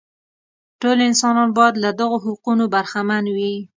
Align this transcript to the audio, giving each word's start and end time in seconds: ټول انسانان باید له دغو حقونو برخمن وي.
ټول 0.81 0.97
انسانان 1.09 1.49
باید 1.57 1.75
له 1.83 1.89
دغو 1.99 2.17
حقونو 2.25 2.63
برخمن 2.73 3.23
وي. 3.35 3.53